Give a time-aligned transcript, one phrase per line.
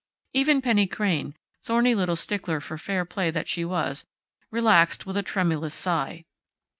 [0.33, 4.07] Even Penny Crain, thorny little stickler for fair play that she was,
[4.49, 6.25] relaxed with a tremulous sigh.